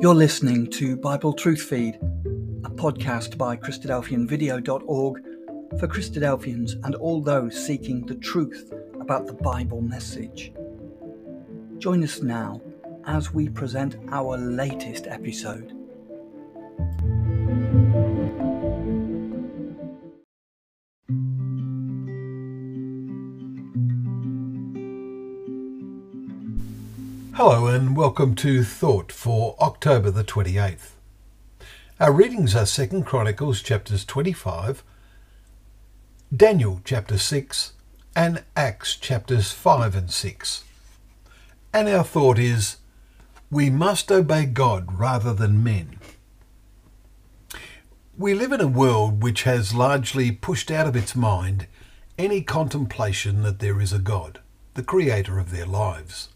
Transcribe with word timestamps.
You're 0.00 0.14
listening 0.14 0.68
to 0.72 0.96
Bible 0.96 1.32
Truth 1.32 1.62
Feed, 1.62 1.96
a 1.96 2.70
podcast 2.70 3.36
by 3.36 3.56
Christadelphianvideo.org 3.56 5.22
for 5.80 5.88
Christadelphians 5.88 6.74
and 6.84 6.94
all 6.94 7.20
those 7.20 7.66
seeking 7.66 8.06
the 8.06 8.14
truth 8.14 8.72
about 9.00 9.26
the 9.26 9.32
Bible 9.32 9.80
message. 9.80 10.52
Join 11.78 12.04
us 12.04 12.22
now 12.22 12.62
as 13.06 13.34
we 13.34 13.48
present 13.48 13.96
our 14.12 14.38
latest 14.38 15.08
episode. 15.08 15.77
Hello 27.38 27.68
and 27.68 27.96
welcome 27.96 28.34
to 28.34 28.64
Thought 28.64 29.12
for 29.12 29.54
October 29.60 30.10
the 30.10 30.24
28th. 30.24 30.94
Our 32.00 32.10
readings 32.10 32.56
are 32.56 32.64
2nd 32.64 33.06
Chronicles 33.06 33.62
chapters 33.62 34.04
25, 34.04 34.82
Daniel 36.36 36.80
chapter 36.84 37.16
6, 37.16 37.74
and 38.16 38.42
Acts 38.56 38.96
chapters 38.96 39.52
5 39.52 39.94
and 39.94 40.10
6. 40.10 40.64
And 41.72 41.88
our 41.88 42.02
thought 42.02 42.40
is 42.40 42.78
we 43.52 43.70
must 43.70 44.10
obey 44.10 44.44
God 44.44 44.98
rather 44.98 45.32
than 45.32 45.62
men. 45.62 46.00
We 48.18 48.34
live 48.34 48.50
in 48.50 48.60
a 48.60 48.66
world 48.66 49.22
which 49.22 49.44
has 49.44 49.72
largely 49.72 50.32
pushed 50.32 50.72
out 50.72 50.88
of 50.88 50.96
its 50.96 51.14
mind 51.14 51.68
any 52.18 52.42
contemplation 52.42 53.44
that 53.44 53.60
there 53.60 53.80
is 53.80 53.92
a 53.92 54.00
God, 54.00 54.40
the 54.74 54.82
creator 54.82 55.38
of 55.38 55.52
their 55.52 55.66
lives 55.66 56.30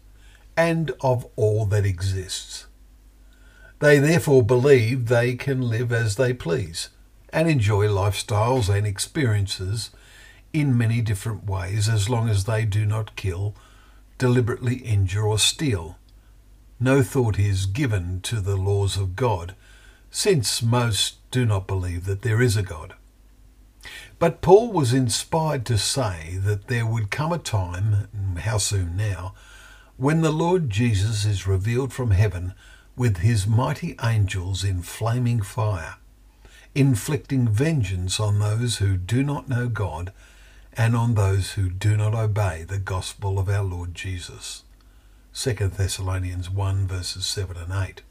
and 0.55 0.91
of 1.01 1.27
all 1.35 1.65
that 1.65 1.85
exists. 1.85 2.67
They 3.79 3.99
therefore 3.99 4.43
believe 4.43 5.07
they 5.07 5.35
can 5.35 5.61
live 5.61 5.91
as 5.91 6.15
they 6.15 6.33
please 6.33 6.89
and 7.31 7.49
enjoy 7.49 7.87
lifestyles 7.87 8.73
and 8.73 8.85
experiences 8.85 9.89
in 10.53 10.77
many 10.77 11.01
different 11.01 11.45
ways 11.45 11.89
as 11.89 12.09
long 12.09 12.29
as 12.29 12.45
they 12.45 12.63
do 12.63 12.85
not 12.85 13.15
kill, 13.15 13.55
deliberately 14.19 14.75
injure, 14.75 15.23
or 15.23 15.39
steal. 15.39 15.97
No 16.79 17.01
thought 17.01 17.39
is 17.39 17.65
given 17.65 18.21
to 18.21 18.39
the 18.39 18.55
laws 18.55 18.97
of 18.97 19.15
God, 19.15 19.55
since 20.11 20.61
most 20.61 21.17
do 21.31 21.43
not 21.45 21.65
believe 21.65 22.05
that 22.05 22.21
there 22.21 22.41
is 22.41 22.55
a 22.55 22.61
God. 22.61 22.93
But 24.19 24.41
Paul 24.41 24.71
was 24.71 24.93
inspired 24.93 25.65
to 25.65 25.77
say 25.77 26.37
that 26.39 26.67
there 26.67 26.85
would 26.85 27.09
come 27.09 27.33
a 27.33 27.39
time, 27.39 28.07
how 28.39 28.59
soon 28.59 28.95
now, 28.95 29.33
when 30.03 30.19
the 30.19 30.31
Lord 30.31 30.69
Jesus 30.69 31.23
is 31.23 31.47
revealed 31.47 31.93
from 31.93 32.11
heaven 32.11 32.53
with 32.97 33.19
his 33.19 33.47
mighty 33.47 33.95
angels 34.03 34.61
in 34.61 34.81
flaming 34.81 35.41
fire, 35.41 35.95
inflicting 36.75 37.47
vengeance 37.47 38.19
on 38.19 38.37
those 38.37 38.79
who 38.79 38.97
do 38.97 39.23
not 39.23 39.47
know 39.47 39.69
God 39.69 40.11
and 40.73 40.93
on 40.93 41.13
those 41.13 41.51
who 41.51 41.69
do 41.69 41.95
not 41.95 42.13
obey 42.13 42.65
the 42.67 42.79
gospel 42.79 43.39
of 43.39 43.47
our 43.47 43.63
Lord 43.63 43.95
Jesus. 43.95 44.63
2 45.35 45.53
Thessalonians 45.53 46.49
1 46.49 46.85
verses 46.85 47.25
7 47.25 47.55
and 47.55 47.71
8. 47.71 48.01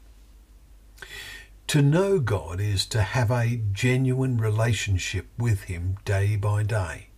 To 1.67 1.83
know 1.83 2.17
God 2.17 2.59
is 2.59 2.87
to 2.87 3.03
have 3.03 3.29
a 3.29 3.61
genuine 3.71 4.39
relationship 4.39 5.27
with 5.37 5.65
Him 5.65 5.97
day 6.05 6.37
by 6.37 6.63
day. 6.63 7.09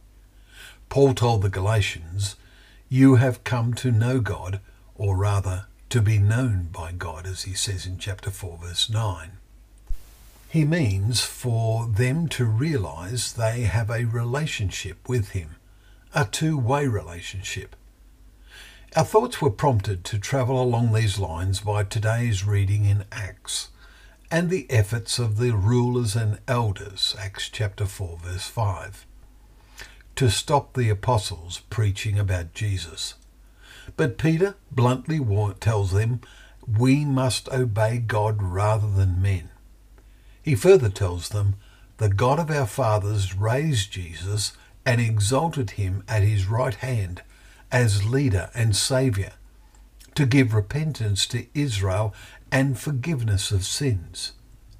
Paul 0.89 1.13
told 1.13 1.43
the 1.43 1.49
Galatians, 1.49 2.35
you 2.89 3.16
have 3.16 3.44
come 3.44 3.73
to 3.75 3.91
know 3.91 4.19
God, 4.19 4.59
or 4.95 5.17
rather, 5.17 5.66
to 5.89 6.02
be 6.02 6.17
known 6.17 6.69
by 6.72 6.92
God, 6.92 7.25
as 7.25 7.44
he 7.44 7.53
says 7.53 7.86
in 7.86 7.97
chapter 7.97 8.30
4, 8.30 8.59
verse 8.61 8.89
9. 8.89 9.31
He 10.50 10.64
means 10.64 11.21
for 11.21 11.87
them 11.87 12.30
to 12.30 12.45
realize 12.45 13.33
they 13.33 13.64
have 13.64 13.89
a 13.89 14.05
relationship 14.05 15.09
with 15.09 15.32
Him, 15.32 15.58
a 16.14 16.26
two 16.26 16.58
way 16.58 16.87
relationship. 16.87 17.76
Our 18.95 19.04
thoughts 19.04 19.42
were 19.42 19.49
prompted 19.49 20.05
to 20.05 20.17
travel 20.17 20.61
along 20.61 20.93
these 20.93 21.20
lines 21.20 21.59
by 21.59 21.83
today's 21.83 22.45
reading 22.45 22.86
in 22.86 23.04
Acts 23.11 23.70
and 24.32 24.49
the 24.49 24.65
efforts 24.71 25.20
of 25.20 25.38
the 25.38 25.52
rulers 25.52 26.15
and 26.15 26.39
elders, 26.48 27.15
Acts 27.20 27.49
chapter 27.49 27.86
4, 27.86 28.17
verse 28.23 28.48
5 28.48 29.05
to 30.15 30.30
stop 30.30 30.73
the 30.73 30.89
apostles 30.89 31.61
preaching 31.70 32.17
about 32.17 32.53
Jesus. 32.53 33.15
But 33.98 34.17
Peter 34.17 34.55
bluntly 34.71 35.20
tells 35.59 35.92
them, 35.92 36.21
we 36.67 37.05
must 37.05 37.49
obey 37.49 37.99
God 37.99 38.42
rather 38.42 38.89
than 38.89 39.21
men. 39.21 39.49
He 40.42 40.55
further 40.55 40.89
tells 40.89 41.30
them, 41.30 41.55
the 41.98 42.09
God 42.09 42.39
of 42.39 42.49
our 42.49 42.65
fathers 42.65 43.36
raised 43.36 43.92
Jesus 43.92 44.53
and 44.86 44.99
exalted 44.99 45.71
him 45.71 46.03
at 46.08 46.23
his 46.23 46.47
right 46.47 46.76
hand 46.76 47.21
as 47.71 48.05
leader 48.05 48.49
and 48.53 48.76
saviour, 48.76 49.32
to 50.14 50.26
give 50.26 50.53
repentance 50.53 51.26
to 51.27 51.47
Israel 51.53 52.14
and 52.52 52.80
forgiveness 52.80 53.52
of 53.52 53.65
sins. 53.65 54.33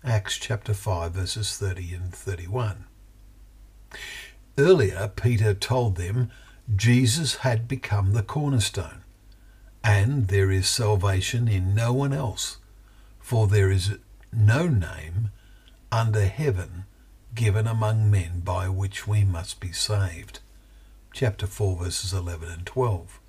Acts 0.04 0.38
chapter 0.38 0.74
5 0.74 1.14
verses 1.14 1.58
30 1.58 1.94
and 1.94 2.14
31. 2.14 2.86
Earlier, 4.58 5.12
Peter 5.16 5.54
told 5.54 5.98
them 5.98 6.32
Jesus 6.74 7.36
had 7.38 7.68
become 7.68 8.14
the 8.14 8.24
cornerstone, 8.24 9.02
and 9.84 10.30
there 10.30 10.50
is 10.50 10.68
salvation 10.68 11.48
in 11.48 11.76
no 11.76 11.92
one 11.92 12.14
else, 12.14 12.58
for 13.20 13.48
there 13.48 13.70
is 13.70 13.98
no 14.32 14.68
name 14.68 15.32
under 15.92 16.26
heaven 16.26 16.86
given 17.34 17.68
among 17.68 18.10
men 18.10 18.40
by 18.40 18.70
which 18.70 19.08
we 19.08 19.26
must 19.26 19.60
be 19.60 19.74
saved. 19.74 20.40
Chapter 21.14 21.48
4, 21.48 21.78
verses 21.84 22.14
11 22.14 22.50
and 22.50 22.66
12. 22.66 23.20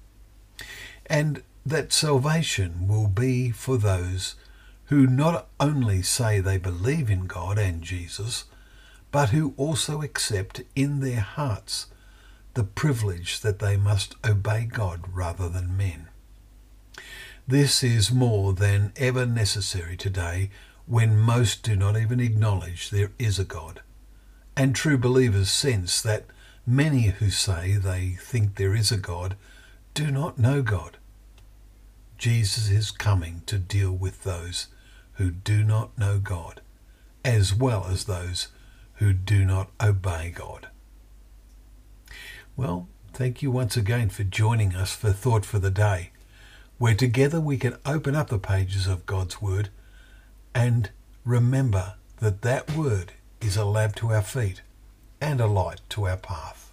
And 1.06 1.42
that 1.64 1.92
salvation 1.92 2.86
will 2.86 3.08
be 3.08 3.50
for 3.50 3.76
those 3.76 4.36
who 4.86 5.06
not 5.06 5.48
only 5.58 6.02
say 6.02 6.38
they 6.38 6.58
believe 6.58 7.10
in 7.10 7.26
God 7.26 7.58
and 7.58 7.82
Jesus, 7.82 8.44
but 9.16 9.30
who 9.30 9.54
also 9.56 10.02
accept 10.02 10.60
in 10.74 11.00
their 11.00 11.22
hearts 11.22 11.86
the 12.52 12.62
privilege 12.62 13.40
that 13.40 13.60
they 13.60 13.74
must 13.74 14.14
obey 14.22 14.66
God 14.66 15.00
rather 15.10 15.48
than 15.48 15.74
men. 15.74 16.08
This 17.48 17.82
is 17.82 18.12
more 18.12 18.52
than 18.52 18.92
ever 18.94 19.24
necessary 19.24 19.96
today 19.96 20.50
when 20.84 21.18
most 21.18 21.62
do 21.62 21.74
not 21.76 21.96
even 21.96 22.20
acknowledge 22.20 22.90
there 22.90 23.12
is 23.18 23.38
a 23.38 23.44
God. 23.44 23.80
And 24.54 24.76
true 24.76 24.98
believers 24.98 25.48
sense 25.48 26.02
that 26.02 26.26
many 26.66 27.04
who 27.04 27.30
say 27.30 27.78
they 27.78 28.18
think 28.20 28.56
there 28.56 28.74
is 28.74 28.92
a 28.92 28.98
God 28.98 29.34
do 29.94 30.10
not 30.10 30.38
know 30.38 30.60
God. 30.60 30.98
Jesus 32.18 32.68
is 32.68 32.90
coming 32.90 33.40
to 33.46 33.56
deal 33.56 33.92
with 33.92 34.24
those 34.24 34.66
who 35.14 35.30
do 35.30 35.64
not 35.64 35.96
know 35.96 36.18
God, 36.18 36.60
as 37.24 37.54
well 37.54 37.86
as 37.86 38.04
those 38.04 38.48
who 38.96 39.12
do 39.12 39.44
not 39.44 39.70
obey 39.80 40.32
God. 40.34 40.68
Well, 42.56 42.88
thank 43.12 43.42
you 43.42 43.50
once 43.50 43.76
again 43.76 44.08
for 44.08 44.24
joining 44.24 44.74
us 44.74 44.94
for 44.94 45.12
Thought 45.12 45.44
for 45.44 45.58
the 45.58 45.70
Day, 45.70 46.10
where 46.78 46.94
together 46.94 47.40
we 47.40 47.56
can 47.56 47.76
open 47.84 48.14
up 48.14 48.28
the 48.28 48.38
pages 48.38 48.86
of 48.86 49.06
God's 49.06 49.40
Word 49.42 49.68
and 50.54 50.90
remember 51.24 51.94
that 52.18 52.42
that 52.42 52.74
Word 52.74 53.12
is 53.40 53.56
a 53.56 53.64
lamp 53.64 53.94
to 53.96 54.12
our 54.12 54.22
feet 54.22 54.62
and 55.20 55.40
a 55.40 55.46
light 55.46 55.80
to 55.90 56.06
our 56.06 56.16
path. 56.16 56.72